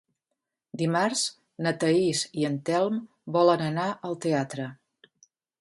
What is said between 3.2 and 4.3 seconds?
volen anar al